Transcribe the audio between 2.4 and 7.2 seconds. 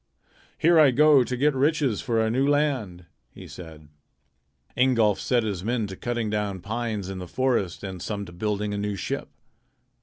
land," he said. Ingolf set his men to cutting down pines in